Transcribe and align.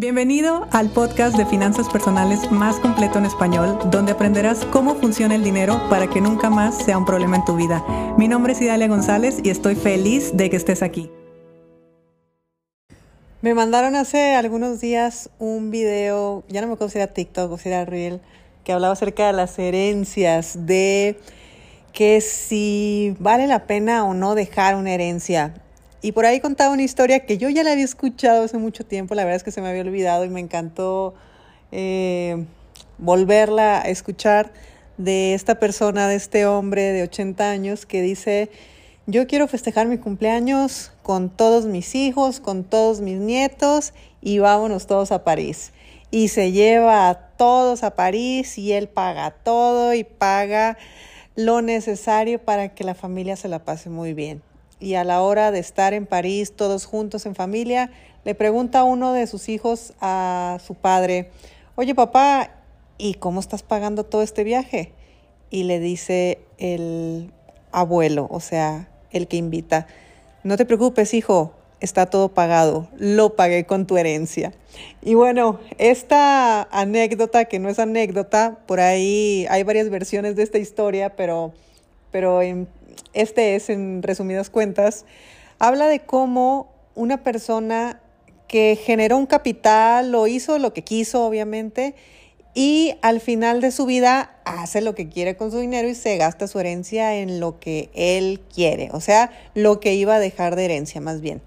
Bienvenido 0.00 0.66
al 0.72 0.88
podcast 0.88 1.36
de 1.36 1.44
finanzas 1.44 1.90
personales 1.90 2.50
más 2.50 2.76
completo 2.76 3.18
en 3.18 3.26
español, 3.26 3.78
donde 3.90 4.12
aprenderás 4.12 4.64
cómo 4.64 4.94
funciona 4.94 5.34
el 5.34 5.44
dinero 5.44 5.78
para 5.90 6.08
que 6.08 6.22
nunca 6.22 6.48
más 6.48 6.74
sea 6.78 6.96
un 6.96 7.04
problema 7.04 7.36
en 7.36 7.44
tu 7.44 7.54
vida. 7.54 7.84
Mi 8.16 8.26
nombre 8.26 8.54
es 8.54 8.62
Idalia 8.62 8.88
González 8.88 9.40
y 9.44 9.50
estoy 9.50 9.74
feliz 9.74 10.34
de 10.34 10.48
que 10.48 10.56
estés 10.56 10.82
aquí. 10.82 11.10
Me 13.42 13.52
mandaron 13.52 13.94
hace 13.94 14.36
algunos 14.36 14.80
días 14.80 15.28
un 15.38 15.70
video, 15.70 16.44
ya 16.48 16.62
no 16.62 16.68
me 16.68 16.72
acuerdo 16.72 16.92
si 16.92 16.96
era 16.96 17.12
TikTok 17.12 17.52
o 17.52 17.58
si 17.58 17.68
era 17.68 17.84
Reel, 17.84 18.22
que 18.64 18.72
hablaba 18.72 18.94
acerca 18.94 19.26
de 19.26 19.34
las 19.34 19.58
herencias, 19.58 20.64
de 20.64 21.20
que 21.92 22.22
si 22.22 23.14
vale 23.18 23.46
la 23.46 23.66
pena 23.66 24.04
o 24.04 24.14
no 24.14 24.34
dejar 24.34 24.76
una 24.76 24.92
herencia. 24.92 25.52
Y 26.02 26.12
por 26.12 26.24
ahí 26.24 26.40
contaba 26.40 26.72
una 26.72 26.82
historia 26.82 27.26
que 27.26 27.36
yo 27.36 27.50
ya 27.50 27.62
la 27.62 27.72
había 27.72 27.84
escuchado 27.84 28.44
hace 28.44 28.56
mucho 28.56 28.86
tiempo, 28.86 29.14
la 29.14 29.24
verdad 29.24 29.36
es 29.36 29.42
que 29.42 29.50
se 29.50 29.60
me 29.60 29.68
había 29.68 29.82
olvidado 29.82 30.24
y 30.24 30.30
me 30.30 30.40
encantó 30.40 31.14
eh, 31.72 32.46
volverla 32.96 33.82
a 33.82 33.82
escuchar 33.82 34.50
de 34.96 35.34
esta 35.34 35.56
persona, 35.56 36.08
de 36.08 36.16
este 36.16 36.46
hombre 36.46 36.92
de 36.92 37.02
80 37.02 37.50
años 37.50 37.84
que 37.84 38.00
dice, 38.00 38.50
yo 39.06 39.26
quiero 39.26 39.46
festejar 39.46 39.88
mi 39.88 39.98
cumpleaños 39.98 40.92
con 41.02 41.28
todos 41.28 41.66
mis 41.66 41.94
hijos, 41.94 42.40
con 42.40 42.64
todos 42.64 43.02
mis 43.02 43.18
nietos 43.18 43.92
y 44.22 44.38
vámonos 44.38 44.86
todos 44.86 45.12
a 45.12 45.22
París. 45.22 45.72
Y 46.10 46.28
se 46.28 46.50
lleva 46.50 47.10
a 47.10 47.14
todos 47.14 47.82
a 47.82 47.94
París 47.94 48.56
y 48.56 48.72
él 48.72 48.88
paga 48.88 49.30
todo 49.30 49.92
y 49.92 50.04
paga 50.04 50.78
lo 51.36 51.60
necesario 51.60 52.42
para 52.42 52.70
que 52.74 52.84
la 52.84 52.94
familia 52.94 53.36
se 53.36 53.48
la 53.48 53.64
pase 53.64 53.90
muy 53.90 54.14
bien 54.14 54.42
y 54.80 54.94
a 54.94 55.04
la 55.04 55.22
hora 55.22 55.50
de 55.50 55.58
estar 55.58 55.94
en 55.94 56.06
París 56.06 56.52
todos 56.56 56.86
juntos 56.86 57.26
en 57.26 57.34
familia, 57.34 57.90
le 58.24 58.34
pregunta 58.34 58.84
uno 58.84 59.12
de 59.12 59.26
sus 59.26 59.48
hijos 59.48 59.92
a 60.00 60.58
su 60.66 60.74
padre, 60.74 61.30
oye 61.76 61.94
papá, 61.94 62.50
¿y 62.98 63.14
cómo 63.14 63.40
estás 63.40 63.62
pagando 63.62 64.04
todo 64.04 64.22
este 64.22 64.44
viaje? 64.44 64.92
Y 65.50 65.64
le 65.64 65.80
dice 65.80 66.40
el 66.58 67.32
abuelo, 67.72 68.26
o 68.30 68.40
sea, 68.40 68.88
el 69.10 69.28
que 69.28 69.36
invita, 69.36 69.86
no 70.42 70.56
te 70.56 70.64
preocupes 70.64 71.14
hijo, 71.14 71.52
está 71.80 72.06
todo 72.06 72.28
pagado, 72.28 72.88
lo 72.96 73.36
pagué 73.36 73.64
con 73.64 73.86
tu 73.86 73.96
herencia. 73.96 74.52
Y 75.02 75.14
bueno, 75.14 75.58
esta 75.78 76.62
anécdota, 76.70 77.46
que 77.46 77.58
no 77.58 77.68
es 77.68 77.78
anécdota, 77.78 78.58
por 78.66 78.80
ahí 78.80 79.46
hay 79.50 79.62
varias 79.62 79.88
versiones 79.90 80.36
de 80.36 80.42
esta 80.42 80.58
historia, 80.58 81.16
pero, 81.16 81.52
pero 82.10 82.40
este 83.12 83.56
es, 83.56 83.70
en 83.70 84.02
resumidas 84.02 84.50
cuentas, 84.50 85.04
habla 85.58 85.86
de 85.88 86.00
cómo 86.00 86.72
una 86.94 87.22
persona 87.22 88.00
que 88.48 88.78
generó 88.82 89.16
un 89.16 89.26
capital 89.26 90.14
o 90.14 90.26
hizo 90.26 90.58
lo 90.58 90.72
que 90.72 90.82
quiso, 90.82 91.24
obviamente, 91.24 91.94
y 92.52 92.94
al 93.00 93.20
final 93.20 93.60
de 93.60 93.70
su 93.70 93.86
vida 93.86 94.36
hace 94.44 94.80
lo 94.80 94.94
que 94.94 95.08
quiere 95.08 95.36
con 95.36 95.52
su 95.52 95.58
dinero 95.60 95.88
y 95.88 95.94
se 95.94 96.16
gasta 96.16 96.48
su 96.48 96.58
herencia 96.58 97.14
en 97.16 97.38
lo 97.38 97.60
que 97.60 97.90
él 97.94 98.40
quiere, 98.52 98.90
o 98.92 99.00
sea, 99.00 99.30
lo 99.54 99.78
que 99.78 99.94
iba 99.94 100.16
a 100.16 100.18
dejar 100.18 100.56
de 100.56 100.64
herencia 100.64 101.00
más 101.00 101.20
bien. 101.20 101.40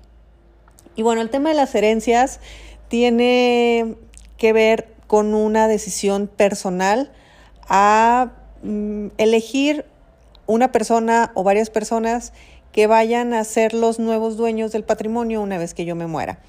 Y 0.96 1.02
bueno, 1.02 1.22
el 1.22 1.30
tema 1.30 1.50
de 1.50 1.56
las 1.56 1.76
herencias 1.76 2.40
tiene 2.88 3.96
que 4.38 4.54
ver 4.54 4.88
con 5.08 5.34
una 5.34 5.68
decisión 5.68 6.28
personal 6.28 7.12
a 7.68 8.32
mm, 8.62 9.08
elegir 9.18 9.86
una 10.46 10.72
persona 10.72 11.32
o 11.36 11.44
varias 11.44 11.70
personas 11.70 12.34
que 12.72 12.88
vayan 12.88 13.34
a 13.34 13.44
ser 13.44 13.74
los 13.74 14.00
nuevos 14.00 14.36
dueños 14.36 14.72
del 14.72 14.84
patrimonio 14.84 15.42
una 15.42 15.58
vez 15.58 15.74
que 15.74 15.86
yo 15.86 15.96
me 15.96 16.08
muera. 16.08 16.40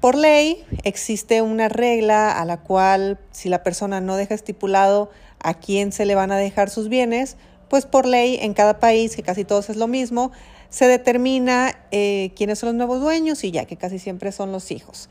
Por 0.00 0.16
ley 0.16 0.62
existe 0.82 1.40
una 1.40 1.68
regla 1.70 2.30
a 2.30 2.44
la 2.44 2.60
cual 2.60 3.18
si 3.30 3.48
la 3.48 3.62
persona 3.62 4.00
no 4.02 4.16
deja 4.16 4.34
estipulado 4.34 5.10
a 5.40 5.54
quién 5.54 5.92
se 5.92 6.04
le 6.04 6.14
van 6.14 6.30
a 6.30 6.36
dejar 6.36 6.68
sus 6.68 6.88
bienes, 6.88 7.36
pues 7.68 7.86
por 7.86 8.06
ley 8.06 8.38
en 8.42 8.52
cada 8.52 8.78
país, 8.78 9.16
que 9.16 9.22
casi 9.22 9.44
todos 9.44 9.70
es 9.70 9.76
lo 9.76 9.88
mismo, 9.88 10.30
se 10.68 10.86
determina 10.86 11.78
eh, 11.90 12.32
quiénes 12.36 12.58
son 12.58 12.68
los 12.68 12.76
nuevos 12.76 13.00
dueños 13.00 13.44
y 13.44 13.50
ya 13.50 13.64
que 13.64 13.76
casi 13.76 13.98
siempre 13.98 14.32
son 14.32 14.52
los 14.52 14.70
hijos. 14.70 15.08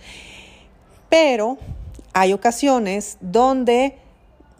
Pero 1.09 1.57
hay 2.13 2.33
ocasiones 2.33 3.17
donde 3.21 3.97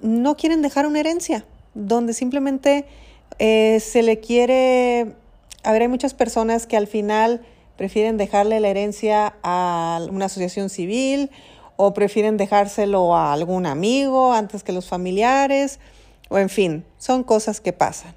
no 0.01 0.35
quieren 0.35 0.61
dejar 0.61 0.87
una 0.87 0.99
herencia, 0.99 1.45
donde 1.75 2.13
simplemente 2.13 2.85
eh, 3.39 3.79
se 3.79 4.03
le 4.03 4.19
quiere, 4.19 5.15
a 5.63 5.71
ver, 5.71 5.83
hay 5.83 5.87
muchas 5.87 6.13
personas 6.13 6.67
que 6.67 6.77
al 6.77 6.87
final 6.87 7.41
prefieren 7.77 8.17
dejarle 8.17 8.59
la 8.59 8.69
herencia 8.69 9.35
a 9.43 9.99
una 10.09 10.25
asociación 10.25 10.69
civil 10.69 11.31
o 11.75 11.93
prefieren 11.93 12.37
dejárselo 12.37 13.15
a 13.15 13.33
algún 13.33 13.65
amigo 13.65 14.33
antes 14.33 14.63
que 14.63 14.71
los 14.71 14.87
familiares, 14.87 15.79
o 16.29 16.37
en 16.37 16.49
fin, 16.49 16.85
son 16.97 17.23
cosas 17.23 17.61
que 17.61 17.73
pasan. 17.73 18.13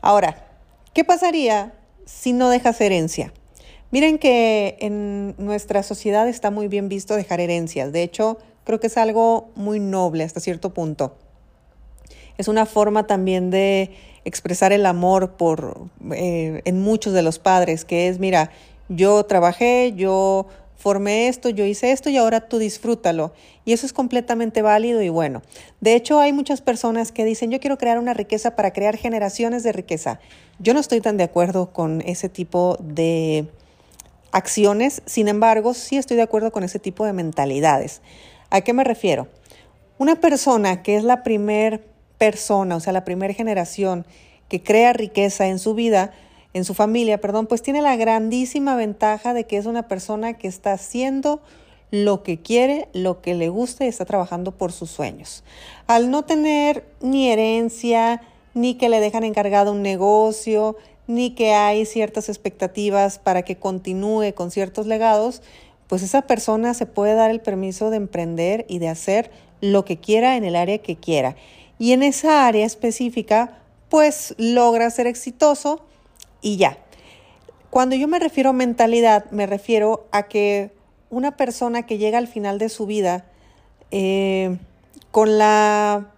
Ahora, 0.00 0.46
¿qué 0.92 1.04
pasaría 1.04 1.74
si 2.04 2.32
no 2.32 2.50
dejas 2.50 2.80
herencia? 2.80 3.32
Miren 3.90 4.18
que 4.18 4.76
en 4.80 5.34
nuestra 5.38 5.82
sociedad 5.82 6.28
está 6.28 6.50
muy 6.50 6.68
bien 6.68 6.88
visto 6.88 7.16
dejar 7.16 7.40
herencias. 7.40 7.92
De 7.92 8.02
hecho, 8.02 8.38
creo 8.64 8.78
que 8.78 8.86
es 8.86 8.96
algo 8.96 9.50
muy 9.56 9.80
noble 9.80 10.22
hasta 10.22 10.38
cierto 10.38 10.72
punto. 10.72 11.16
Es 12.38 12.46
una 12.46 12.66
forma 12.66 13.06
también 13.06 13.50
de 13.50 13.90
expresar 14.24 14.72
el 14.72 14.86
amor 14.86 15.32
por, 15.32 15.88
eh, 16.12 16.62
en 16.64 16.80
muchos 16.80 17.12
de 17.12 17.22
los 17.22 17.38
padres, 17.38 17.84
que 17.84 18.08
es, 18.08 18.18
mira, 18.18 18.50
yo 18.88 19.24
trabajé, 19.24 19.92
yo 19.96 20.46
formé 20.76 21.28
esto, 21.28 21.50
yo 21.50 21.64
hice 21.64 21.92
esto 21.92 22.08
y 22.08 22.16
ahora 22.16 22.48
tú 22.48 22.58
disfrútalo. 22.58 23.32
Y 23.66 23.72
eso 23.74 23.84
es 23.84 23.92
completamente 23.92 24.62
válido 24.62 25.02
y 25.02 25.10
bueno. 25.10 25.42
De 25.80 25.94
hecho, 25.94 26.18
hay 26.20 26.32
muchas 26.32 26.62
personas 26.62 27.12
que 27.12 27.24
dicen, 27.24 27.50
yo 27.50 27.60
quiero 27.60 27.76
crear 27.76 27.98
una 27.98 28.14
riqueza 28.14 28.56
para 28.56 28.72
crear 28.72 28.96
generaciones 28.96 29.62
de 29.62 29.72
riqueza. 29.72 30.20
Yo 30.58 30.72
no 30.72 30.80
estoy 30.80 31.02
tan 31.02 31.18
de 31.18 31.24
acuerdo 31.24 31.72
con 31.72 32.00
ese 32.00 32.28
tipo 32.30 32.78
de 32.80 33.46
acciones, 34.32 35.02
sin 35.06 35.28
embargo, 35.28 35.74
sí 35.74 35.96
estoy 35.96 36.16
de 36.16 36.22
acuerdo 36.22 36.50
con 36.50 36.64
ese 36.64 36.78
tipo 36.78 37.04
de 37.04 37.12
mentalidades. 37.12 38.00
¿A 38.48 38.62
qué 38.62 38.72
me 38.72 38.84
refiero? 38.84 39.28
Una 39.98 40.16
persona 40.16 40.82
que 40.82 40.96
es 40.96 41.04
la 41.04 41.22
primer 41.22 41.84
persona, 42.20 42.76
o 42.76 42.80
sea, 42.80 42.92
la 42.92 43.06
primera 43.06 43.32
generación 43.32 44.04
que 44.50 44.62
crea 44.62 44.92
riqueza 44.92 45.46
en 45.46 45.58
su 45.58 45.72
vida, 45.72 46.12
en 46.52 46.66
su 46.66 46.74
familia, 46.74 47.18
perdón, 47.18 47.46
pues 47.46 47.62
tiene 47.62 47.80
la 47.80 47.96
grandísima 47.96 48.76
ventaja 48.76 49.32
de 49.32 49.44
que 49.44 49.56
es 49.56 49.64
una 49.64 49.88
persona 49.88 50.34
que 50.34 50.46
está 50.46 50.74
haciendo 50.74 51.40
lo 51.90 52.22
que 52.22 52.38
quiere, 52.38 52.88
lo 52.92 53.22
que 53.22 53.32
le 53.32 53.48
gusta 53.48 53.86
y 53.86 53.88
está 53.88 54.04
trabajando 54.04 54.52
por 54.52 54.70
sus 54.70 54.90
sueños. 54.90 55.44
Al 55.86 56.10
no 56.10 56.26
tener 56.26 56.84
ni 57.00 57.30
herencia, 57.30 58.20
ni 58.52 58.74
que 58.74 58.90
le 58.90 59.00
dejan 59.00 59.24
encargado 59.24 59.72
un 59.72 59.80
negocio, 59.80 60.76
ni 61.06 61.30
que 61.30 61.54
hay 61.54 61.86
ciertas 61.86 62.28
expectativas 62.28 63.18
para 63.18 63.44
que 63.44 63.56
continúe 63.56 64.34
con 64.34 64.50
ciertos 64.50 64.86
legados, 64.86 65.40
pues 65.86 66.02
esa 66.02 66.20
persona 66.20 66.74
se 66.74 66.84
puede 66.84 67.14
dar 67.14 67.30
el 67.30 67.40
permiso 67.40 67.88
de 67.88 67.96
emprender 67.96 68.66
y 68.68 68.78
de 68.78 68.90
hacer 68.90 69.30
lo 69.62 69.86
que 69.86 69.96
quiera 69.96 70.36
en 70.36 70.44
el 70.44 70.54
área 70.54 70.78
que 70.78 70.96
quiera 70.96 71.34
y 71.80 71.94
en 71.94 72.02
esa 72.02 72.46
área 72.46 72.66
específica 72.66 73.56
pues 73.88 74.34
logra 74.36 74.90
ser 74.90 75.06
exitoso 75.06 75.80
y 76.42 76.58
ya. 76.58 76.76
Cuando 77.70 77.96
yo 77.96 78.06
me 78.06 78.18
refiero 78.18 78.50
a 78.50 78.52
mentalidad, 78.52 79.30
me 79.30 79.46
refiero 79.46 80.06
a 80.12 80.24
que 80.24 80.72
una 81.08 81.38
persona 81.38 81.86
que 81.86 81.96
llega 81.96 82.18
al 82.18 82.28
final 82.28 82.58
de 82.58 82.68
su 82.68 82.84
vida 82.84 83.24
eh, 83.90 84.58
con 85.10 85.38
la 85.38 86.12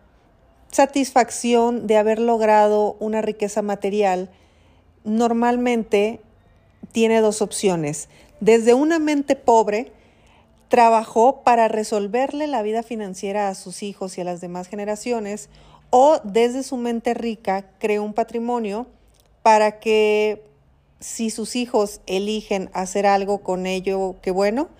satisfacción 0.72 1.86
de 1.86 1.96
haber 1.96 2.18
logrado 2.18 2.96
una 2.98 3.22
riqueza 3.22 3.62
material, 3.62 4.30
normalmente 5.04 6.20
tiene 6.90 7.20
dos 7.20 7.40
opciones. 7.40 8.08
Desde 8.40 8.74
una 8.74 8.98
mente 8.98 9.36
pobre, 9.36 9.92
trabajó 10.72 11.42
para 11.42 11.68
resolverle 11.68 12.46
la 12.46 12.62
vida 12.62 12.82
financiera 12.82 13.48
a 13.48 13.54
sus 13.54 13.82
hijos 13.82 14.16
y 14.16 14.22
a 14.22 14.24
las 14.24 14.40
demás 14.40 14.68
generaciones 14.68 15.50
o 15.90 16.18
desde 16.24 16.62
su 16.62 16.78
mente 16.78 17.12
rica 17.12 17.66
creó 17.78 18.02
un 18.02 18.14
patrimonio 18.14 18.86
para 19.42 19.80
que 19.80 20.42
si 20.98 21.28
sus 21.28 21.56
hijos 21.56 22.00
eligen 22.06 22.70
hacer 22.72 23.04
algo 23.04 23.42
con 23.42 23.66
ello, 23.66 24.16
qué 24.22 24.30
bueno, 24.30 24.70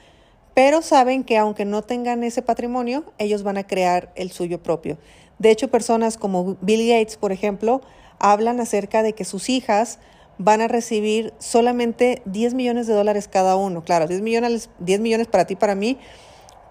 pero 0.55 0.81
saben 0.81 1.25
que 1.25 1.37
aunque 1.37 1.67
no 1.67 1.83
tengan 1.83 2.25
ese 2.25 2.41
patrimonio, 2.41 3.05
ellos 3.19 3.43
van 3.43 3.59
a 3.59 3.67
crear 3.67 4.13
el 4.15 4.33
suyo 4.33 4.63
propio. 4.63 4.97
De 5.39 5.51
hecho, 5.51 5.69
personas 5.69 6.17
como 6.17 6.57
Bill 6.63 6.89
Gates, 6.89 7.19
por 7.19 7.33
ejemplo, 7.33 7.83
hablan 8.19 8.61
acerca 8.61 9.03
de 9.03 9.13
que 9.13 9.27
sus 9.27 9.51
hijas 9.51 9.99
van 10.45 10.61
a 10.61 10.69
recibir 10.69 11.33
solamente 11.39 12.23
10 12.25 12.55
millones 12.55 12.87
de 12.87 12.95
dólares 12.95 13.29
cada 13.29 13.57
uno. 13.57 13.85
Claro, 13.85 14.07
10 14.07 14.23
millones, 14.23 14.71
10 14.81 15.01
millones 15.01 15.29
para 15.29 15.47
ti, 15.47 15.57
para 15.57 15.75
mí, 15.75 15.99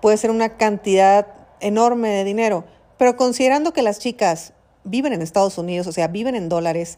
puede 0.02 0.18
ser 0.18 0.32
una 0.32 0.58
cantidad 0.58 1.28
enorme 1.60 2.10
de 2.10 2.24
dinero, 2.24 2.66
pero 2.98 3.16
considerando 3.16 3.72
que 3.72 3.82
las 3.82 4.00
chicas 4.00 4.54
viven 4.84 5.14
en 5.14 5.22
Estados 5.22 5.58
Unidos, 5.58 5.88
o 5.88 5.92
sea, 5.92 6.08
viven 6.08 6.36
en 6.36 6.50
dólares, 6.50 6.98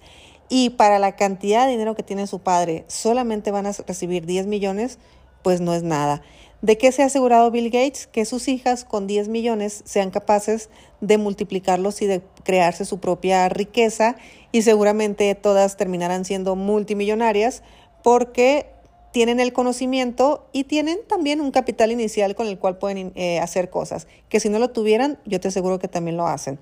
y 0.49 0.71
para 0.71 0.99
la 0.99 1.15
cantidad 1.15 1.65
de 1.65 1.71
dinero 1.71 1.95
que 1.95 2.03
tiene 2.03 2.27
su 2.27 2.39
padre 2.39 2.85
solamente 2.87 3.51
van 3.51 3.65
a 3.65 3.71
recibir 3.71 4.25
10 4.25 4.47
millones, 4.47 4.99
pues 5.41 5.61
no 5.61 5.73
es 5.73 5.83
nada. 5.83 6.21
¿De 6.63 6.77
qué 6.77 6.93
se 6.93 7.03
ha 7.03 7.07
asegurado 7.07 7.51
Bill 7.51 7.69
Gates? 7.69 8.07
Que 8.07 8.23
sus 8.23 8.47
hijas 8.47 8.85
con 8.85 9.05
10 9.05 9.27
millones 9.27 9.81
sean 9.83 10.11
capaces 10.11 10.69
de 11.01 11.17
multiplicarlos 11.17 12.01
y 12.01 12.05
de 12.05 12.21
crearse 12.45 12.85
su 12.85 13.01
propia 13.01 13.49
riqueza 13.49 14.15
y 14.53 14.61
seguramente 14.61 15.35
todas 15.35 15.75
terminarán 15.75 16.23
siendo 16.23 16.55
multimillonarias 16.55 17.63
porque 18.01 18.67
tienen 19.11 19.41
el 19.41 19.51
conocimiento 19.51 20.47
y 20.53 20.63
tienen 20.63 20.99
también 21.05 21.41
un 21.41 21.51
capital 21.51 21.91
inicial 21.91 22.33
con 22.33 22.47
el 22.47 22.57
cual 22.57 22.77
pueden 22.77 23.11
eh, 23.15 23.39
hacer 23.41 23.69
cosas, 23.69 24.07
que 24.29 24.39
si 24.39 24.47
no 24.47 24.57
lo 24.57 24.69
tuvieran, 24.69 25.19
yo 25.25 25.41
te 25.41 25.49
aseguro 25.49 25.79
que 25.79 25.89
también 25.89 26.15
lo 26.15 26.27
hacen. 26.27 26.59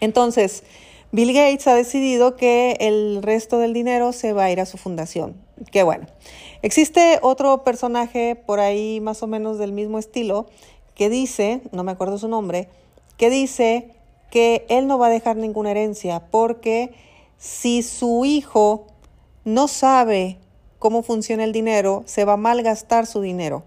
Entonces, 0.00 0.64
Bill 1.14 1.34
Gates 1.34 1.66
ha 1.66 1.74
decidido 1.74 2.36
que 2.36 2.78
el 2.80 3.22
resto 3.22 3.58
del 3.58 3.74
dinero 3.74 4.12
se 4.12 4.32
va 4.32 4.44
a 4.44 4.50
ir 4.50 4.62
a 4.62 4.66
su 4.66 4.78
fundación. 4.78 5.36
Qué 5.70 5.82
bueno. 5.82 6.06
Existe 6.62 7.18
otro 7.20 7.64
personaje 7.64 8.34
por 8.34 8.60
ahí 8.60 8.98
más 9.02 9.22
o 9.22 9.26
menos 9.26 9.58
del 9.58 9.72
mismo 9.72 9.98
estilo 9.98 10.46
que 10.94 11.10
dice, 11.10 11.60
no 11.70 11.84
me 11.84 11.92
acuerdo 11.92 12.16
su 12.16 12.28
nombre, 12.28 12.70
que 13.18 13.28
dice 13.28 13.90
que 14.30 14.64
él 14.70 14.86
no 14.86 14.98
va 14.98 15.08
a 15.08 15.10
dejar 15.10 15.36
ninguna 15.36 15.72
herencia 15.72 16.22
porque 16.30 16.94
si 17.36 17.82
su 17.82 18.24
hijo 18.24 18.86
no 19.44 19.68
sabe 19.68 20.38
cómo 20.78 21.02
funciona 21.02 21.44
el 21.44 21.52
dinero, 21.52 22.04
se 22.06 22.24
va 22.24 22.32
a 22.32 22.38
malgastar 22.38 23.04
su 23.04 23.20
dinero. 23.20 23.64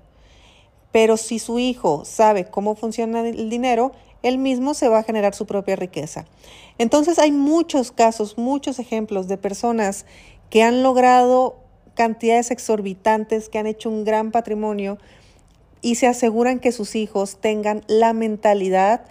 Pero 0.92 1.16
si 1.16 1.38
su 1.38 1.60
hijo 1.60 2.06
sabe 2.06 2.46
cómo 2.46 2.74
funciona 2.74 3.20
el 3.20 3.52
dinero, 3.52 3.92
él 4.24 4.40
mismo 4.40 4.74
se 4.74 4.90
va 4.90 5.00
a 5.00 5.04
generar 5.04 5.36
su 5.36 5.46
propia 5.46 5.76
riqueza. 5.76 6.26
Entonces 6.78 7.20
hay 7.20 7.32
muchos 7.32 7.92
casos, 7.92 8.38
muchos 8.38 8.80
ejemplos 8.80 9.28
de 9.28 9.38
personas 9.38 10.06
que 10.50 10.64
han 10.64 10.84
logrado 10.84 11.58
cantidades 11.96 12.52
exorbitantes, 12.52 13.50
que 13.50 13.58
han 13.58 13.68
hecho 13.68 13.90
un 13.90 14.04
gran 14.04 14.32
patrimonio 14.32 14.98
y 15.82 15.96
se 15.96 16.08
aseguran 16.08 16.60
que 16.60 16.72
sus 16.72 16.96
hijos 16.96 17.38
tengan 17.40 17.84
la 17.88 18.14
mentalidad 18.14 19.06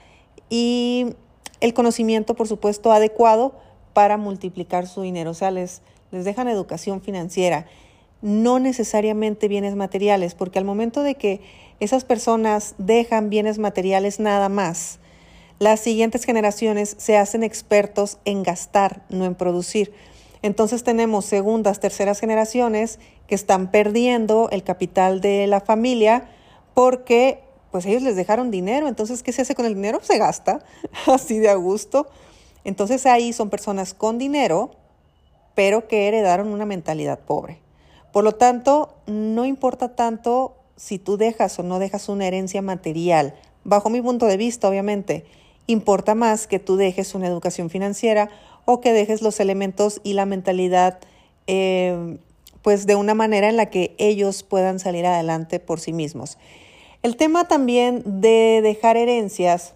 y 0.51 1.15
el 1.61 1.73
conocimiento, 1.73 2.35
por 2.35 2.49
supuesto, 2.49 2.93
adecuado 2.93 3.55
para 3.95 4.17
multiplicar 4.17 4.87
su 4.87 5.03
dinero. 5.03 5.31
O 5.31 5.35
sea, 5.35 5.51
les, 5.51 5.83
les 6.11 6.25
dejan 6.25 6.49
educación 6.49 7.01
financiera, 7.01 7.67
no 8.21 8.59
necesariamente 8.59 9.49
bienes 9.49 9.75
materiales, 9.75 10.35
porque 10.35 10.59
al 10.59 10.65
momento 10.65 11.03
de 11.03 11.15
que 11.15 11.41
esas 11.81 12.05
personas 12.05 12.75
dejan 12.79 13.31
bienes 13.31 13.59
materiales 13.59 14.21
nada 14.21 14.49
más, 14.49 14.99
las 15.65 15.81
siguientes 15.81 16.25
generaciones 16.25 16.95
se 16.99 17.17
hacen 17.17 17.43
expertos 17.43 18.19
en 18.27 18.43
gastar, 18.43 19.01
no 19.09 19.25
en 19.25 19.35
producir. 19.35 19.95
Entonces 20.43 20.85
tenemos 20.85 21.25
segundas, 21.25 21.81
terceras 21.81 22.21
generaciones 22.21 22.99
que 23.27 23.35
están 23.35 23.71
perdiendo 23.71 24.51
el 24.51 24.63
capital 24.63 25.23
de 25.23 25.47
la 25.47 25.63
familia 25.63 26.29
porque 26.75 27.43
pues 27.71 27.87
ellos 27.87 28.03
les 28.03 28.15
dejaron 28.15 28.51
dinero, 28.51 28.89
entonces 28.89 29.23
¿qué 29.23 29.33
se 29.33 29.41
hace 29.41 29.55
con 29.55 29.65
el 29.65 29.75
dinero? 29.75 30.01
Se 30.03 30.19
gasta 30.19 30.63
así 31.07 31.39
de 31.39 31.49
a 31.49 31.55
gusto. 31.55 32.09
Entonces 32.65 33.07
ahí 33.07 33.33
son 33.33 33.49
personas 33.49 33.95
con 33.95 34.19
dinero, 34.19 34.73
pero 35.55 35.89
que 35.89 36.09
heredaron 36.09 36.49
una 36.49 36.67
mentalidad 36.67 37.21
pobre. 37.21 37.63
Por 38.13 38.23
lo 38.23 38.33
tanto, 38.33 38.97
no 39.07 39.47
importa 39.47 39.97
tanto 39.97 40.57
si 40.77 40.99
tú 40.99 41.17
dejas 41.17 41.59
o 41.59 41.63
no 41.63 41.79
dejas 41.79 42.11
una 42.11 42.27
herencia 42.27 42.61
material, 42.61 43.35
bajo 43.65 43.89
mi 43.89 44.03
punto 44.03 44.27
de 44.27 44.37
vista, 44.37 44.69
obviamente, 44.69 45.25
importa 45.67 46.15
más 46.15 46.47
que 46.47 46.59
tú 46.59 46.77
dejes 46.77 47.15
una 47.15 47.27
educación 47.27 47.71
financiera 47.71 48.31
o 48.65 48.81
que 48.81 48.93
dejes 48.93 49.23
los 49.23 49.41
elementos 49.41 50.01
y 50.05 50.15
la 50.15 50.27
mentalidad 50.27 50.99
eh, 51.47 52.19
pues 52.63 52.87
de 52.87 52.97
una 52.97 53.15
manera 53.15 53.49
en 53.49 53.57
la 53.57 53.67
que 53.67 53.95
ellos 53.99 54.43
puedan 54.43 54.79
salir 54.79 55.05
adelante 55.05 55.61
por 55.61 55.81
sí 55.81 55.93
mismos. 55.93 56.39
El 57.03 57.17
tema 57.17 57.47
también 57.47 58.03
de 58.07 58.61
dejar 58.63 58.97
herencias 58.97 59.75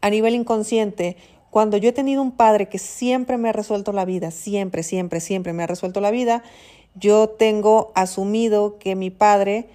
a 0.00 0.10
nivel 0.10 0.36
inconsciente, 0.36 1.16
cuando 1.50 1.76
yo 1.76 1.88
he 1.88 1.92
tenido 1.92 2.22
un 2.22 2.32
padre 2.32 2.68
que 2.68 2.78
siempre 2.78 3.36
me 3.36 3.48
ha 3.48 3.52
resuelto 3.52 3.92
la 3.92 4.04
vida, 4.04 4.30
siempre, 4.30 4.84
siempre, 4.84 5.20
siempre 5.20 5.52
me 5.52 5.64
ha 5.64 5.66
resuelto 5.66 6.00
la 6.00 6.12
vida, 6.12 6.44
yo 6.94 7.28
tengo 7.28 7.90
asumido 7.94 8.78
que 8.78 8.94
mi 8.94 9.10
padre 9.10 9.68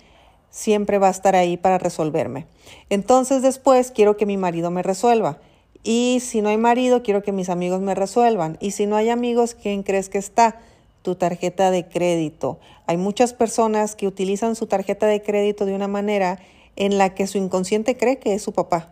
siempre 0.49 0.97
va 0.97 1.07
a 1.07 1.11
estar 1.11 1.35
ahí 1.35 1.57
para 1.57 1.77
resolverme. 1.77 2.45
Entonces 2.89 3.41
después 3.41 3.91
quiero 3.91 4.17
que 4.17 4.25
mi 4.25 4.37
marido 4.37 4.71
me 4.71 4.83
resuelva. 4.83 5.39
Y 5.83 6.19
si 6.21 6.41
no 6.41 6.49
hay 6.49 6.57
marido, 6.57 7.03
quiero 7.03 7.23
que 7.23 7.31
mis 7.31 7.49
amigos 7.49 7.81
me 7.81 7.95
resuelvan. 7.95 8.57
Y 8.59 8.71
si 8.71 8.85
no 8.85 8.95
hay 8.95 9.09
amigos, 9.09 9.55
¿quién 9.55 9.83
crees 9.83 10.09
que 10.09 10.17
está? 10.17 10.59
Tu 11.01 11.15
tarjeta 11.15 11.71
de 11.71 11.87
crédito. 11.87 12.59
Hay 12.87 12.97
muchas 12.97 13.33
personas 13.33 13.95
que 13.95 14.07
utilizan 14.07 14.55
su 14.55 14.67
tarjeta 14.67 15.05
de 15.05 15.21
crédito 15.21 15.65
de 15.65 15.75
una 15.75 15.87
manera 15.87 16.39
en 16.75 16.97
la 16.97 17.15
que 17.15 17.27
su 17.27 17.37
inconsciente 17.37 17.95
cree 17.95 18.19
que 18.19 18.33
es 18.33 18.41
su 18.41 18.51
papá, 18.51 18.91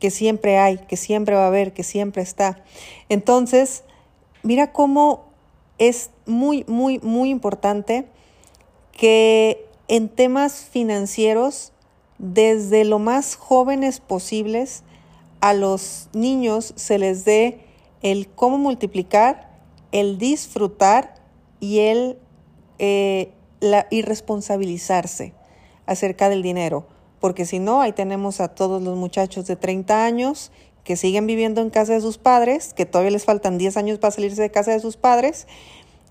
que 0.00 0.10
siempre 0.10 0.58
hay, 0.58 0.78
que 0.78 0.96
siempre 0.96 1.34
va 1.34 1.44
a 1.44 1.48
haber, 1.48 1.72
que 1.72 1.82
siempre 1.82 2.22
está. 2.22 2.64
Entonces, 3.08 3.84
mira 4.42 4.72
cómo 4.72 5.26
es 5.78 6.10
muy, 6.24 6.64
muy, 6.66 6.98
muy 7.00 7.30
importante 7.30 8.06
que 8.92 9.65
en 9.88 10.08
temas 10.08 10.64
financieros, 10.70 11.72
desde 12.18 12.84
lo 12.84 12.98
más 12.98 13.36
jóvenes 13.36 14.00
posibles, 14.00 14.82
a 15.40 15.52
los 15.52 16.08
niños 16.12 16.72
se 16.76 16.98
les 16.98 17.24
dé 17.24 17.60
el 18.02 18.28
cómo 18.28 18.58
multiplicar, 18.58 19.50
el 19.92 20.18
disfrutar 20.18 21.14
y 21.60 21.80
el 21.80 22.18
eh, 22.78 23.32
la 23.60 23.86
irresponsabilizarse 23.90 25.32
acerca 25.86 26.28
del 26.28 26.42
dinero. 26.42 26.86
Porque 27.20 27.46
si 27.46 27.58
no, 27.58 27.80
ahí 27.80 27.92
tenemos 27.92 28.40
a 28.40 28.48
todos 28.48 28.82
los 28.82 28.96
muchachos 28.96 29.46
de 29.46 29.56
30 29.56 30.04
años 30.04 30.52
que 30.84 30.96
siguen 30.96 31.26
viviendo 31.26 31.62
en 31.62 31.70
casa 31.70 31.94
de 31.94 32.00
sus 32.00 32.18
padres, 32.18 32.72
que 32.74 32.86
todavía 32.86 33.10
les 33.10 33.24
faltan 33.24 33.58
10 33.58 33.76
años 33.76 33.98
para 33.98 34.12
salirse 34.12 34.42
de 34.42 34.50
casa 34.50 34.72
de 34.72 34.80
sus 34.80 34.96
padres 34.96 35.46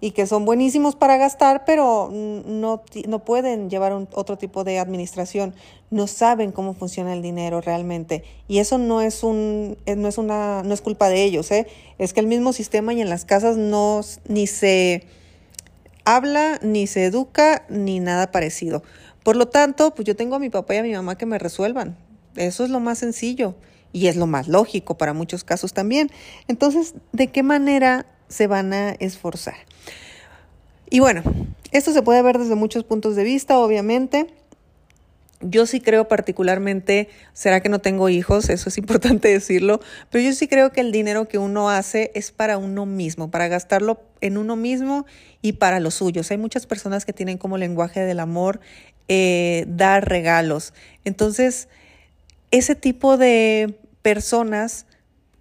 y 0.02 0.12
que 0.12 0.28
son 0.28 0.46
buenísimos 0.46 0.96
para 0.96 1.18
gastar, 1.18 1.64
pero 1.66 2.10
no, 2.12 2.84
no 3.08 3.20
pueden 3.20 3.70
llevar 3.70 3.94
otro 4.14 4.38
tipo 4.38 4.64
de 4.64 4.80
administración, 4.80 5.56
no 5.90 6.08
saben 6.08 6.52
cómo 6.52 6.74
funciona 6.74 7.14
el 7.14 7.22
dinero 7.22 7.62
realmente. 7.62 8.24
Y 8.48 8.60
eso 8.60 8.78
no 8.78 9.02
es, 9.02 9.24
un, 9.24 9.78
eh, 9.86 9.96
no 9.96 10.08
es, 10.08 10.18
una, 10.18 10.64
no 10.64 10.74
es 10.74 10.82
culpa 10.82 11.10
de 11.10 11.24
ellos, 11.24 11.50
¿eh? 11.52 11.68
es 11.98 12.14
que 12.14 12.20
el 12.20 12.28
mismo 12.28 12.54
sistema 12.54 12.94
y 12.94 13.02
en 13.02 13.10
las 13.10 13.26
casas 13.26 13.58
no, 13.58 14.02
ni 14.28 14.48
se 14.48 15.06
habla, 16.04 16.60
ni 16.62 16.88
se 16.88 17.06
educa, 17.06 17.66
ni 17.70 18.00
nada 18.00 18.32
parecido. 18.32 18.84
Por 19.24 19.36
lo 19.36 19.48
tanto, 19.48 19.96
pues 19.96 20.06
yo 20.06 20.16
tengo 20.16 20.36
a 20.36 20.40
mi 20.40 20.50
papá 20.50 20.76
y 20.76 20.78
a 20.78 20.84
mi 20.84 20.94
mamá 20.94 21.18
que 21.18 21.26
me 21.26 21.40
resuelvan. 21.40 21.98
Eso 22.36 22.64
es 22.64 22.70
lo 22.70 22.80
más 22.80 23.00
sencillo 23.00 23.56
y 23.92 24.08
es 24.08 24.18
lo 24.18 24.28
más 24.28 24.48
lógico 24.48 24.98
para 24.98 25.14
muchos 25.14 25.44
casos 25.44 25.74
también. 25.74 26.12
Entonces, 26.48 26.96
¿de 27.12 27.28
qué 27.28 27.42
manera 27.42 28.06
se 28.28 28.48
van 28.48 28.74
a 28.74 28.92
esforzar. 28.92 29.56
Y 30.90 31.00
bueno, 31.00 31.24
esto 31.72 31.92
se 31.92 32.02
puede 32.02 32.22
ver 32.22 32.38
desde 32.38 32.56
muchos 32.56 32.84
puntos 32.84 33.16
de 33.16 33.24
vista, 33.24 33.58
obviamente. 33.60 34.28
Yo 35.42 35.66
sí 35.66 35.82
creo 35.82 36.08
particularmente, 36.08 37.10
será 37.34 37.60
que 37.60 37.70
no 37.70 37.80
tengo 37.80 38.10
hijos, 38.10 38.50
eso 38.50 38.70
es 38.70 38.78
importante 38.80 39.28
decirlo, 39.28 39.80
pero 40.10 40.24
yo 40.24 40.34
sí 40.34 40.48
creo 40.48 40.72
que 40.72 40.82
el 40.82 40.92
dinero 40.92 41.28
que 41.28 41.38
uno 41.38 41.70
hace 41.70 42.12
es 42.16 42.32
para 42.32 42.58
uno 42.58 42.86
mismo, 42.86 43.30
para 43.30 43.48
gastarlo 43.48 44.00
en 44.22 44.38
uno 44.38 44.56
mismo 44.56 45.06
y 45.42 45.54
para 45.54 45.80
los 45.80 45.96
suyos. 45.96 46.32
Hay 46.32 46.38
muchas 46.38 46.66
personas 46.66 47.06
que 47.06 47.14
tienen 47.14 47.38
como 47.38 47.58
lenguaje 47.58 48.02
del 48.02 48.20
amor 48.20 48.60
eh, 49.08 49.66
dar 49.68 50.08
regalos. 50.08 50.74
Entonces, 51.04 51.68
ese 52.52 52.76
tipo 52.76 53.18
de 53.18 53.78
personas 54.02 54.86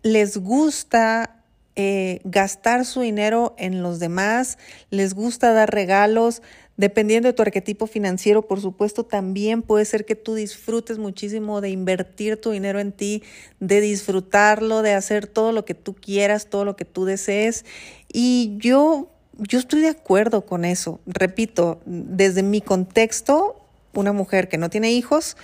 les 0.03 0.37
gusta 0.37 1.34
eh, 1.76 2.21
gastar 2.25 2.85
su 2.85 3.00
dinero 3.00 3.54
en 3.59 3.83
los 3.83 3.99
demás, 3.99 4.59
les 4.90 5.14
gusta 5.14 5.52
dar 5.52 5.73
regalos. 5.73 6.43
Dependiendo 6.76 7.28
de 7.28 7.33
tu 7.33 7.43
arquetipo 7.43 7.87
financiero, 7.87 8.43
por 8.43 8.61
supuesto, 8.61 9.04
también 9.04 9.62
puede 9.62 9.85
ser 9.85 10.04
que 10.04 10.16
tú 10.16 10.35
disfrutes 10.35 10.99
muchísimo 10.99 11.61
de 11.61 11.71
invertir 11.71 12.40
tu 12.40 12.50
dinero 12.50 12.81
en 12.81 12.93
ti, 12.93 13.23
de 13.61 13.81
disfrutarlo, 13.81 14.83
de 14.83 14.95
hacer 14.95 15.26
todo 15.26 15.52
lo 15.52 15.64
que 15.64 15.75
tú 15.75 15.95
quieras, 15.95 16.49
todo 16.49 16.64
lo 16.64 16.76
que 16.76 16.85
tú 16.85 17.04
desees. 17.04 17.64
Y 18.12 18.54
yo, 18.59 19.11
yo 19.38 19.59
estoy 19.59 19.83
de 19.83 19.88
acuerdo 19.88 20.47
con 20.47 20.64
eso. 20.64 21.00
Repito, 21.07 21.81
desde 21.87 22.43
mi 22.43 22.61
contexto, 22.61 23.57
una 23.95 24.12
mujer 24.12 24.49
que 24.49 24.59
no 24.59 24.71
tiene 24.71 24.93
hijos, 24.93 25.37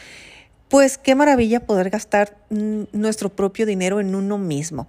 pues 0.68 0.98
qué 0.98 1.16
maravilla 1.16 1.66
poder 1.66 1.90
gastar 1.90 2.36
nuestro 2.48 3.28
propio 3.28 3.66
dinero 3.66 3.98
en 3.98 4.14
uno 4.14 4.38
mismo. 4.38 4.86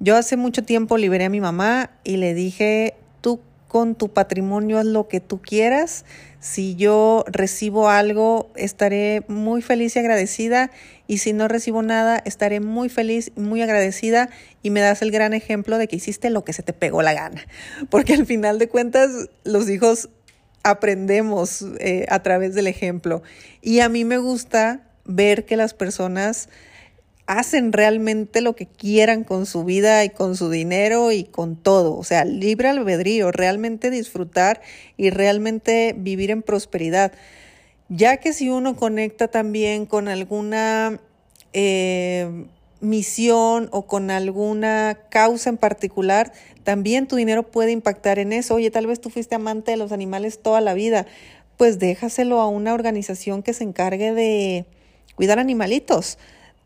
Yo 0.00 0.16
hace 0.16 0.36
mucho 0.36 0.62
tiempo 0.62 0.96
liberé 0.96 1.24
a 1.24 1.28
mi 1.28 1.40
mamá 1.40 1.90
y 2.04 2.18
le 2.18 2.34
dije, 2.34 2.94
tú 3.20 3.40
con 3.66 3.94
tu 3.94 4.08
patrimonio 4.08 4.78
haz 4.78 4.86
lo 4.86 5.08
que 5.08 5.20
tú 5.20 5.40
quieras. 5.42 6.04
Si 6.40 6.76
yo 6.76 7.24
recibo 7.26 7.88
algo, 7.88 8.50
estaré 8.54 9.24
muy 9.26 9.60
feliz 9.60 9.96
y 9.96 9.98
agradecida. 9.98 10.70
Y 11.08 11.18
si 11.18 11.32
no 11.32 11.48
recibo 11.48 11.82
nada, 11.82 12.22
estaré 12.24 12.60
muy 12.60 12.88
feliz 12.88 13.32
muy 13.34 13.60
agradecida. 13.60 14.30
Y 14.62 14.70
me 14.70 14.80
das 14.80 15.02
el 15.02 15.10
gran 15.10 15.34
ejemplo 15.34 15.78
de 15.78 15.88
que 15.88 15.96
hiciste 15.96 16.30
lo 16.30 16.44
que 16.44 16.52
se 16.52 16.62
te 16.62 16.72
pegó 16.72 17.02
la 17.02 17.12
gana. 17.12 17.44
Porque 17.90 18.14
al 18.14 18.24
final 18.24 18.58
de 18.58 18.68
cuentas, 18.68 19.10
los 19.44 19.68
hijos 19.68 20.10
aprendemos 20.62 21.64
eh, 21.80 22.06
a 22.08 22.22
través 22.22 22.54
del 22.54 22.68
ejemplo. 22.68 23.22
Y 23.62 23.80
a 23.80 23.88
mí 23.88 24.04
me 24.04 24.18
gusta 24.18 24.82
ver 25.04 25.44
que 25.44 25.56
las 25.56 25.74
personas 25.74 26.48
hacen 27.28 27.74
realmente 27.74 28.40
lo 28.40 28.56
que 28.56 28.66
quieran 28.66 29.22
con 29.22 29.44
su 29.44 29.62
vida 29.62 30.02
y 30.02 30.08
con 30.08 30.34
su 30.34 30.48
dinero 30.48 31.12
y 31.12 31.24
con 31.24 31.56
todo. 31.56 31.94
O 31.94 32.02
sea, 32.02 32.24
libre 32.24 32.68
albedrío, 32.68 33.30
realmente 33.30 33.90
disfrutar 33.90 34.62
y 34.96 35.10
realmente 35.10 35.94
vivir 35.96 36.30
en 36.30 36.42
prosperidad. 36.42 37.12
Ya 37.90 38.16
que 38.16 38.32
si 38.32 38.48
uno 38.48 38.76
conecta 38.76 39.28
también 39.28 39.84
con 39.84 40.08
alguna 40.08 41.00
eh, 41.52 42.46
misión 42.80 43.68
o 43.72 43.86
con 43.86 44.10
alguna 44.10 44.98
causa 45.10 45.50
en 45.50 45.58
particular, 45.58 46.32
también 46.64 47.06
tu 47.06 47.16
dinero 47.16 47.42
puede 47.42 47.72
impactar 47.72 48.18
en 48.18 48.32
eso. 48.32 48.54
Oye, 48.54 48.70
tal 48.70 48.86
vez 48.86 49.02
tú 49.02 49.10
fuiste 49.10 49.34
amante 49.34 49.72
de 49.72 49.76
los 49.76 49.92
animales 49.92 50.40
toda 50.40 50.62
la 50.62 50.72
vida, 50.72 51.04
pues 51.58 51.78
déjaselo 51.78 52.40
a 52.40 52.48
una 52.48 52.72
organización 52.72 53.42
que 53.42 53.52
se 53.52 53.64
encargue 53.64 54.14
de 54.14 54.64
cuidar 55.14 55.38
animalitos 55.38 56.16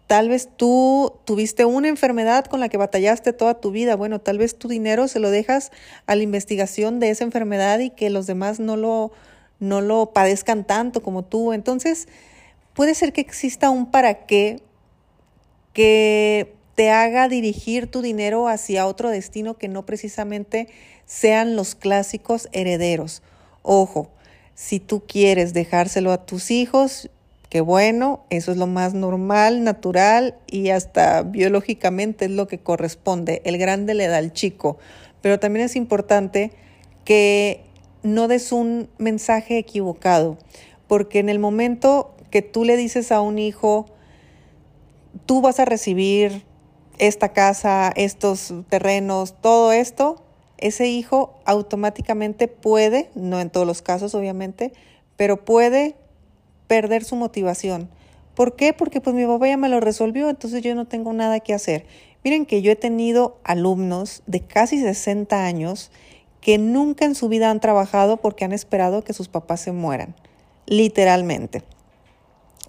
Tal 0.07 0.29
vez 0.29 0.49
tú 0.57 1.15
tuviste 1.25 1.65
una 1.65 1.89
enfermedad 1.89 2.45
con 2.45 2.61
la 2.61 2.69
que 2.69 2.77
batallaste 2.77 3.33
toda 3.33 3.61
tu 3.61 3.71
vida. 3.71 3.97
Bueno, 3.97 4.21
tal 4.21 4.39
vez 4.39 4.59
tu 4.59 4.69
dinero 4.69 5.09
se 5.09 5.21
lo 5.21 5.31
dejas 5.31 5.73
a 6.07 6.17
la 6.17 6.23
investigación 6.23 7.01
de 7.01 7.11
esa 7.11 7.25
enfermedad 7.25 7.79
y 7.79 7.91
que 7.91 8.11
los 8.11 8.27
demás 8.27 8.61
no 8.61 8.77
lo, 8.77 9.13
no 9.59 9.81
lo 9.81 10.13
padezcan 10.13 10.65
tanto 10.65 11.03
como 11.03 11.25
tú. 11.25 11.53
Entonces, 11.53 12.09
puede 12.75 12.95
ser 12.95 13.13
que 13.13 13.21
exista 13.21 13.71
un 13.71 13.91
para 13.91 14.27
qué 14.27 14.61
que 15.73 16.55
te 16.75 16.91
haga 16.91 17.29
dirigir 17.29 17.91
tu 17.91 18.03
dinero 18.03 18.49
hacia 18.49 18.87
otro 18.87 19.11
destino 19.11 19.57
que 19.57 19.69
no 19.69 19.85
precisamente 19.85 20.69
sean 21.07 21.57
los 21.57 21.75
clásicos 21.75 22.49
herederos. 22.53 23.23
Ojo, 23.63 24.11
si 24.55 24.81
tú 24.81 25.03
quieres 25.07 25.53
dejárselo 25.55 26.13
a 26.13 26.25
tus 26.25 26.51
hijos, 26.51 27.11
que 27.53 27.61
bueno, 27.61 28.25
eso 28.31 28.51
es 28.51 28.57
lo 28.57 28.67
más 28.67 28.95
normal, 28.95 29.63
natural 29.63 30.37
y 30.47 30.71
hasta 30.71 31.21
biológicamente 31.21 32.25
es 32.25 32.31
lo 32.31 32.49
que 32.49 32.61
corresponde. 32.61 33.43
El 33.45 33.59
grande 33.59 33.93
le 33.93 34.07
da 34.07 34.17
al 34.17 34.33
chico, 34.33 34.79
pero 35.21 35.39
también 35.39 35.67
es 35.67 35.77
importante 35.77 36.53
que 37.05 37.63
no 38.03 38.27
des 38.27 38.53
un 38.53 38.89
mensaje 38.97 39.59
equivocado, 39.59 40.39
porque 40.87 41.19
en 41.19 41.29
el 41.29 41.39
momento 41.39 42.15
que 42.31 42.41
tú 42.41 42.65
le 42.65 42.79
dices 42.79 43.13
a 43.13 43.21
un 43.21 43.39
hijo, 43.39 43.85
tú 45.27 45.43
vas 45.43 45.61
a 45.61 45.67
recibir 45.67 46.45
esta 46.97 47.35
casa, 47.35 47.93
estos 47.97 48.55
terrenos, 48.71 49.35
todo 49.43 49.73
esto, 49.73 50.25
ese 50.57 50.89
hijo 50.89 51.35
automáticamente 51.45 52.49
puede, 52.49 53.11
no 53.15 53.43
en 53.43 53.51
todos 53.51 53.67
los 53.67 53.83
casos 53.83 54.15
obviamente, 54.15 54.73
pero 55.19 55.45
puede 55.45 55.97
perder 56.73 57.05
su 57.05 57.17
motivación. 57.17 57.91
¿Por 58.35 58.57
qué? 58.57 58.73
Porque 58.73 59.03
pues 59.03 59.15
mi 59.15 59.27
papá 59.27 59.47
ya 59.47 59.59
me 59.59 59.69
lo 59.69 59.79
resolvió, 59.79 60.31
entonces 60.31 60.63
yo 60.63 60.75
no 60.75 60.87
tengo 60.87 61.13
nada 61.13 61.39
que 61.41 61.53
hacer. 61.53 61.85
Miren 62.25 62.47
que 62.47 62.63
yo 62.63 62.73
he 62.73 62.77
tenido 62.77 63.37
alumnos 63.45 64.23
de 64.27 64.41
casi 64.41 64.81
60 64.81 65.45
años 65.45 65.91
que 66.41 66.57
nunca 66.57 67.05
en 67.05 67.15
su 67.15 67.29
vida 67.29 67.51
han 67.51 67.61
trabajado 67.61 68.17
porque 68.17 68.47
han 68.47 68.55
esperado 68.55 69.05
que 69.05 69.13
sus 69.13 69.29
papás 69.29 69.61
se 69.61 69.73
mueran, 69.73 70.15
literalmente. 70.65 71.63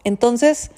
Entonces, 0.03 0.71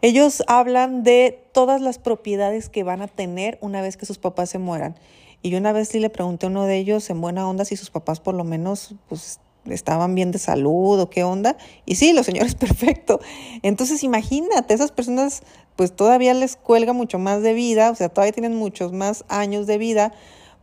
ellos 0.00 0.42
hablan 0.46 1.02
de 1.02 1.44
todas 1.52 1.82
las 1.82 1.98
propiedades 1.98 2.70
que 2.70 2.84
van 2.84 3.02
a 3.02 3.06
tener 3.06 3.58
una 3.60 3.82
vez 3.82 3.98
que 3.98 4.06
sus 4.06 4.16
papás 4.16 4.48
se 4.48 4.58
mueran. 4.58 4.94
Y 5.42 5.50
yo 5.50 5.58
una 5.58 5.72
vez 5.72 5.88
sí 5.88 6.00
le 6.00 6.08
pregunté 6.08 6.46
a 6.46 6.48
uno 6.48 6.64
de 6.64 6.78
ellos 6.78 7.10
en 7.10 7.20
buena 7.20 7.46
onda 7.46 7.66
si 7.66 7.76
sus 7.76 7.90
papás 7.90 8.20
por 8.20 8.34
lo 8.34 8.44
menos 8.44 8.94
pues 9.10 9.40
estaban 9.66 10.14
bien 10.14 10.32
de 10.32 10.38
salud 10.38 11.00
o 11.00 11.10
qué 11.10 11.24
onda. 11.24 11.56
Y 11.86 11.96
sí, 11.96 12.12
los 12.12 12.26
señores, 12.26 12.54
perfecto. 12.56 13.20
Entonces 13.62 14.02
imagínate, 14.02 14.74
esas 14.74 14.92
personas 14.92 15.42
pues 15.76 15.94
todavía 15.94 16.34
les 16.34 16.56
cuelga 16.56 16.92
mucho 16.92 17.18
más 17.18 17.42
de 17.42 17.54
vida, 17.54 17.90
o 17.90 17.94
sea, 17.94 18.08
todavía 18.08 18.32
tienen 18.32 18.54
muchos 18.56 18.92
más 18.92 19.24
años 19.28 19.66
de 19.66 19.78
vida. 19.78 20.12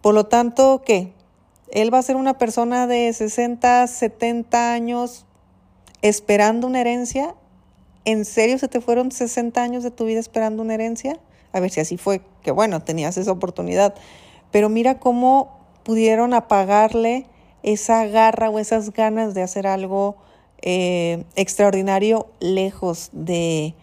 Por 0.01 0.13
lo 0.13 0.27
tanto, 0.27 0.81
¿qué? 0.85 1.13
Él 1.71 1.93
va 1.93 1.99
a 1.99 2.03
ser 2.03 2.15
una 2.15 2.37
persona 2.37 2.87
de 2.87 3.11
60, 3.11 3.87
70 3.87 4.73
años 4.73 5.25
esperando 6.01 6.67
una 6.67 6.81
herencia. 6.81 7.35
¿En 8.05 8.25
serio 8.25 8.57
se 8.57 8.67
te 8.67 8.81
fueron 8.81 9.11
60 9.11 9.61
años 9.61 9.83
de 9.83 9.91
tu 9.91 10.05
vida 10.05 10.19
esperando 10.19 10.63
una 10.63 10.75
herencia? 10.75 11.19
A 11.51 11.59
ver 11.59 11.69
si 11.69 11.79
así 11.79 11.97
fue, 11.97 12.21
que 12.43 12.51
bueno, 12.51 12.81
tenías 12.81 13.17
esa 13.17 13.31
oportunidad. 13.31 13.93
Pero 14.51 14.69
mira 14.69 14.99
cómo 14.99 15.59
pudieron 15.83 16.33
apagarle 16.33 17.27
esa 17.63 18.05
garra 18.05 18.49
o 18.49 18.59
esas 18.59 18.91
ganas 18.93 19.33
de 19.33 19.41
hacer 19.41 19.67
algo 19.67 20.17
eh, 20.61 21.23
extraordinario 21.35 22.27
lejos 22.39 23.09
de 23.13 23.75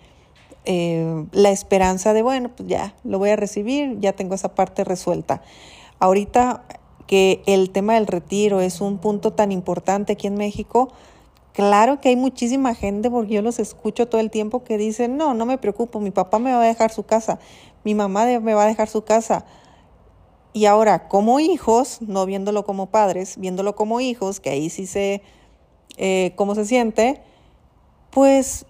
eh, 0.64 1.26
la 1.32 1.50
esperanza 1.50 2.12
de, 2.12 2.22
bueno, 2.22 2.50
pues 2.54 2.68
ya 2.68 2.94
lo 3.04 3.18
voy 3.18 3.30
a 3.30 3.36
recibir, 3.36 3.98
ya 4.00 4.12
tengo 4.12 4.34
esa 4.34 4.54
parte 4.54 4.84
resuelta. 4.84 5.42
Ahorita 5.98 6.64
que 7.06 7.42
el 7.46 7.70
tema 7.70 7.94
del 7.94 8.06
retiro 8.06 8.60
es 8.60 8.80
un 8.80 8.98
punto 8.98 9.32
tan 9.32 9.52
importante 9.52 10.14
aquí 10.14 10.26
en 10.26 10.34
México, 10.34 10.88
claro 11.52 12.00
que 12.00 12.08
hay 12.08 12.16
muchísima 12.16 12.74
gente, 12.74 13.10
porque 13.10 13.34
yo 13.34 13.42
los 13.42 13.58
escucho 13.58 14.08
todo 14.08 14.20
el 14.20 14.30
tiempo, 14.30 14.64
que 14.64 14.76
dicen, 14.76 15.16
no, 15.16 15.32
no 15.34 15.46
me 15.46 15.56
preocupo, 15.56 16.00
mi 16.00 16.10
papá 16.10 16.38
me 16.38 16.52
va 16.52 16.60
a 16.60 16.66
dejar 16.66 16.90
su 16.92 17.04
casa, 17.04 17.38
mi 17.84 17.94
mamá 17.94 18.26
me 18.40 18.54
va 18.54 18.64
a 18.64 18.66
dejar 18.66 18.88
su 18.88 19.04
casa. 19.04 19.46
Y 20.56 20.64
ahora, 20.64 21.06
como 21.06 21.38
hijos, 21.38 21.98
no 22.00 22.24
viéndolo 22.24 22.64
como 22.64 22.86
padres, 22.86 23.36
viéndolo 23.36 23.76
como 23.76 24.00
hijos, 24.00 24.40
que 24.40 24.48
ahí 24.48 24.70
sí 24.70 24.86
sé 24.86 25.20
eh, 25.98 26.32
cómo 26.34 26.54
se 26.54 26.64
siente, 26.64 27.20
pues, 28.08 28.64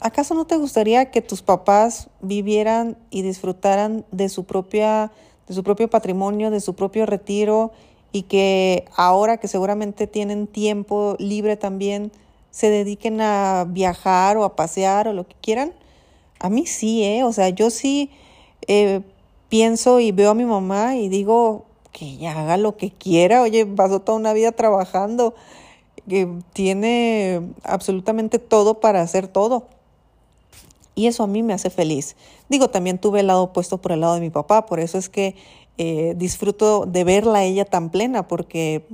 ¿acaso 0.00 0.34
no 0.34 0.44
te 0.44 0.56
gustaría 0.56 1.12
que 1.12 1.22
tus 1.22 1.40
papás 1.40 2.08
vivieran 2.20 2.98
y 3.10 3.22
disfrutaran 3.22 4.04
de 4.10 4.28
su 4.28 4.42
propia, 4.42 5.12
de 5.46 5.54
su 5.54 5.62
propio 5.62 5.88
patrimonio, 5.88 6.50
de 6.50 6.58
su 6.58 6.74
propio 6.74 7.06
retiro, 7.06 7.70
y 8.10 8.22
que 8.22 8.86
ahora 8.96 9.36
que 9.36 9.46
seguramente 9.46 10.08
tienen 10.08 10.48
tiempo 10.48 11.14
libre 11.20 11.56
también, 11.56 12.10
se 12.50 12.70
dediquen 12.70 13.20
a 13.20 13.66
viajar 13.68 14.36
o 14.36 14.42
a 14.42 14.56
pasear 14.56 15.06
o 15.06 15.12
lo 15.12 15.28
que 15.28 15.36
quieran? 15.40 15.74
A 16.40 16.50
mí 16.50 16.66
sí, 16.66 17.04
¿eh? 17.04 17.22
O 17.22 17.32
sea, 17.32 17.50
yo 17.50 17.70
sí 17.70 18.10
eh, 18.66 19.02
pienso 19.50 20.00
y 20.00 20.12
veo 20.12 20.30
a 20.30 20.34
mi 20.34 20.46
mamá 20.46 20.96
y 20.96 21.10
digo 21.10 21.66
que 21.92 22.06
ella 22.06 22.40
haga 22.40 22.56
lo 22.56 22.78
que 22.78 22.90
quiera. 22.90 23.42
Oye, 23.42 23.66
pasó 23.66 24.00
toda 24.00 24.16
una 24.16 24.32
vida 24.32 24.52
trabajando, 24.52 25.34
que 26.08 26.26
tiene 26.54 27.42
absolutamente 27.62 28.38
todo 28.38 28.80
para 28.80 29.02
hacer 29.02 29.28
todo. 29.28 29.66
Y 30.94 31.06
eso 31.08 31.24
a 31.24 31.26
mí 31.26 31.42
me 31.42 31.52
hace 31.52 31.68
feliz. 31.68 32.16
Digo, 32.48 32.70
también 32.70 32.98
tuve 32.98 33.20
el 33.20 33.26
lado 33.26 33.42
opuesto 33.42 33.78
por 33.78 33.92
el 33.92 34.00
lado 34.00 34.14
de 34.14 34.20
mi 34.20 34.30
papá, 34.30 34.66
por 34.66 34.80
eso 34.80 34.96
es 34.98 35.08
que 35.08 35.36
eh, 35.78 36.14
disfruto 36.16 36.86
de 36.86 37.04
verla 37.04 37.40
a 37.40 37.44
ella 37.44 37.64
tan 37.64 37.90
plena, 37.90 38.28
porque, 38.28 38.84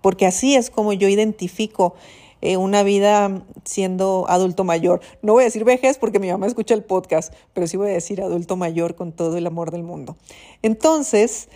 porque 0.00 0.26
así 0.26 0.54
es 0.54 0.70
como 0.70 0.92
yo 0.92 1.08
identifico 1.08 1.94
eh, 2.40 2.56
una 2.56 2.82
vida 2.82 3.42
siendo 3.64 4.26
adulto 4.28 4.64
mayor. 4.64 5.00
No 5.22 5.32
voy 5.32 5.42
a 5.42 5.46
decir 5.46 5.64
vejez 5.64 5.98
porque 5.98 6.18
mi 6.18 6.30
mamá 6.30 6.46
escucha 6.46 6.74
el 6.74 6.84
podcast, 6.84 7.32
pero 7.52 7.66
sí 7.66 7.76
voy 7.76 7.90
a 7.90 7.94
decir 7.94 8.22
adulto 8.22 8.56
mayor 8.56 8.94
con 8.94 9.12
todo 9.12 9.36
el 9.36 9.46
amor 9.46 9.70
del 9.70 9.82
mundo. 9.82 10.16
Entonces, 10.62 11.48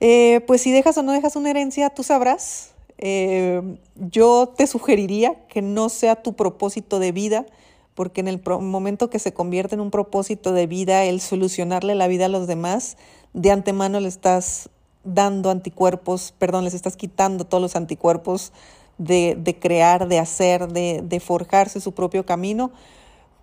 eh, 0.00 0.40
pues 0.46 0.62
si 0.62 0.70
dejas 0.70 0.96
o 0.98 1.02
no 1.02 1.12
dejas 1.12 1.36
una 1.36 1.50
herencia, 1.50 1.90
tú 1.90 2.02
sabrás. 2.02 2.74
Eh, 2.98 3.62
yo 3.96 4.52
te 4.56 4.66
sugeriría 4.66 5.46
que 5.48 5.62
no 5.62 5.88
sea 5.88 6.22
tu 6.22 6.34
propósito 6.34 6.98
de 6.98 7.12
vida, 7.12 7.46
porque 7.94 8.20
en 8.20 8.28
el 8.28 8.40
momento 8.44 9.10
que 9.10 9.18
se 9.18 9.34
convierte 9.34 9.74
en 9.74 9.80
un 9.80 9.90
propósito 9.90 10.52
de 10.52 10.66
vida, 10.66 11.04
el 11.04 11.20
solucionarle 11.20 11.94
la 11.94 12.06
vida 12.06 12.26
a 12.26 12.28
los 12.28 12.46
demás, 12.46 12.96
de 13.32 13.50
antemano 13.50 14.00
le 14.00 14.08
estás 14.08 14.70
dando 15.04 15.50
anticuerpos, 15.50 16.32
perdón, 16.38 16.64
les 16.64 16.74
estás 16.74 16.96
quitando 16.96 17.44
todos 17.44 17.60
los 17.60 17.76
anticuerpos 17.76 18.52
de, 18.98 19.58
crear, 19.60 20.08
de 20.08 20.18
hacer, 20.18 20.68
de, 20.68 21.02
de, 21.02 21.20
forjarse 21.20 21.80
su 21.80 21.92
propio 21.92 22.24
camino, 22.24 22.70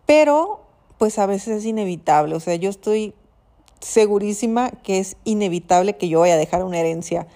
pero 0.05 0.61
pues 0.97 1.19
a 1.19 1.25
veces 1.25 1.59
es 1.59 1.65
inevitable, 1.65 2.35
o 2.35 2.39
sea, 2.39 2.55
yo 2.55 2.69
estoy 2.69 3.13
segurísima 3.79 4.71
que 4.71 4.99
es 4.99 5.15
inevitable 5.23 5.97
que 5.97 6.09
yo 6.09 6.19
vaya 6.21 6.33
a 6.33 6.37
dejar 6.37 6.63
una 6.63 6.79
herencia. 6.79 7.27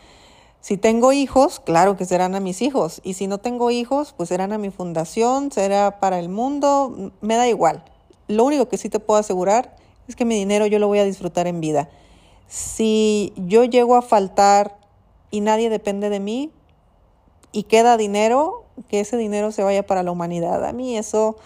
Si 0.60 0.77
tengo 0.77 1.12
hijos, 1.12 1.60
claro 1.60 1.98
que 1.98 2.05
serán 2.05 2.36
a 2.36 2.39
mis 2.39 2.62
hijos, 2.62 3.01
y 3.03 3.15
si 3.15 3.27
no 3.27 3.38
tengo 3.38 3.70
hijos, 3.72 4.13
pues 4.15 4.29
serán 4.29 4.53
a 4.53 4.58
mi 4.58 4.70
fundación, 4.70 5.51
será 5.51 6.00
para 6.00 6.20
el 6.20 6.29
mundo, 6.29 7.12
me 7.22 7.36
da 7.36 7.48
igual. 7.48 7.84
Lo 8.29 8.46
único 8.46 8.70
que 8.70 8.77
sí 8.77 8.89
te 8.89 9.00
puedo 9.00 9.20
asegurar 9.20 9.75
es 10.08 10.15
que 10.15 10.25
mi 10.25 10.36
dinero 10.36 10.65
yo 10.65 10.79
lo 10.79 10.88
voy 10.88 11.00
a 11.00 11.03
disfrutar 11.03 11.48
en 11.48 11.60
vida. 11.60 11.89
Si 12.48 13.34
yo 13.36 13.65
llego 13.65 13.96
a 13.96 14.01
faltar 14.01 14.77
y 15.32 15.41
nadie 15.41 15.70
depende 15.70 16.10
de 16.10 16.20
mí, 16.20 16.51
y 17.53 17.63
queda 17.63 17.95
dinero, 17.95 18.65
que 18.89 19.00
ese 19.00 19.15
dinero 19.15 19.53
se 19.53 19.63
vaya 19.63 19.86
para 19.86 20.03
la 20.03 20.12
humanidad. 20.12 20.65
A 20.65 20.74
mí 20.74 20.98
eso 20.98 21.38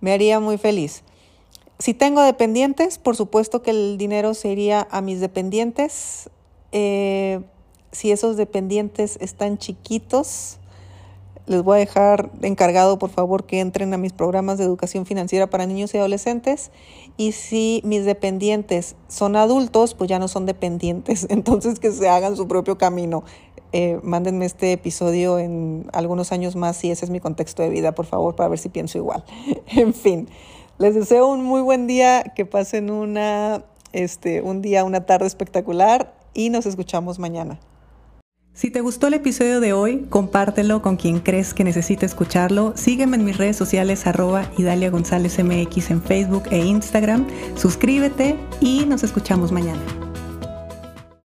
me 0.00 0.12
haría 0.12 0.40
muy 0.40 0.58
feliz. 0.58 1.04
Si 1.78 1.94
tengo 1.94 2.22
dependientes, 2.22 2.98
por 2.98 3.14
supuesto 3.14 3.62
que 3.62 3.70
el 3.70 3.98
dinero 3.98 4.34
se 4.34 4.48
iría 4.48 4.88
a 4.90 5.00
mis 5.00 5.20
dependientes. 5.20 6.30
Eh, 6.72 7.40
si 7.92 8.10
esos 8.10 8.36
dependientes 8.36 9.18
están 9.20 9.58
chiquitos, 9.58 10.58
Les 11.44 11.62
voy 11.64 11.76
a 11.76 11.80
dejar 11.80 12.30
encargado, 12.42 13.00
por 13.00 13.10
favor, 13.10 13.46
que 13.46 13.58
entren 13.58 13.92
a 13.92 13.98
mis 13.98 14.12
programas 14.12 14.58
de 14.58 14.64
educación 14.64 15.06
financiera 15.06 15.50
para 15.50 15.66
niños 15.66 15.92
y 15.92 15.98
adolescentes. 15.98 16.70
Y 17.16 17.32
si 17.32 17.82
mis 17.84 18.04
dependientes 18.04 18.94
son 19.08 19.34
adultos, 19.34 19.94
pues 19.94 20.08
ya 20.08 20.20
no 20.20 20.28
son 20.28 20.46
dependientes. 20.46 21.26
Entonces 21.30 21.80
que 21.80 21.90
se 21.90 22.08
hagan 22.08 22.36
su 22.36 22.46
propio 22.46 22.78
camino. 22.78 23.24
Eh, 23.72 23.98
mándenme 24.02 24.44
este 24.44 24.72
episodio 24.72 25.38
en 25.38 25.86
algunos 25.92 26.30
años 26.32 26.56
más 26.56 26.76
si 26.76 26.90
ese 26.90 27.06
es 27.06 27.10
mi 27.10 27.20
contexto 27.20 27.62
de 27.62 27.70
vida, 27.70 27.92
por 27.92 28.06
favor, 28.06 28.36
para 28.36 28.48
ver 28.48 28.58
si 28.58 28.68
pienso 28.68 28.98
igual. 28.98 29.24
en 29.68 29.94
fin, 29.94 30.28
les 30.78 30.94
deseo 30.94 31.28
un 31.28 31.42
muy 31.44 31.62
buen 31.62 31.86
día, 31.86 32.22
que 32.36 32.44
pasen 32.44 32.90
una, 32.90 33.64
este, 33.92 34.42
un 34.42 34.62
día, 34.62 34.84
una 34.84 35.06
tarde 35.06 35.26
espectacular 35.26 36.14
y 36.34 36.50
nos 36.50 36.66
escuchamos 36.66 37.18
mañana. 37.18 37.58
Si 38.54 38.70
te 38.70 38.82
gustó 38.82 39.06
el 39.06 39.14
episodio 39.14 39.60
de 39.60 39.72
hoy, 39.72 40.06
compártelo 40.10 40.82
con 40.82 40.96
quien 40.96 41.20
crees 41.20 41.54
que 41.54 41.64
necesite 41.64 42.04
escucharlo. 42.04 42.74
Sígueme 42.76 43.16
en 43.16 43.24
mis 43.24 43.38
redes 43.38 43.56
sociales 43.56 44.06
arroba 44.06 44.50
Idalia 44.58 44.90
González 44.90 45.42
MX 45.42 45.90
en 45.90 46.02
Facebook 46.02 46.42
e 46.50 46.58
Instagram. 46.58 47.26
Suscríbete 47.56 48.36
y 48.60 48.84
nos 48.84 49.04
escuchamos 49.04 49.52
mañana. 49.52 49.80